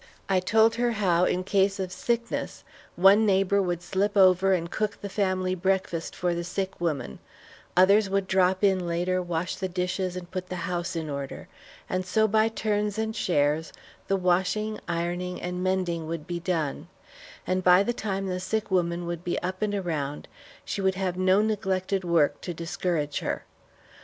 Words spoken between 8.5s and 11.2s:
in later, wash the dishes, and put the house in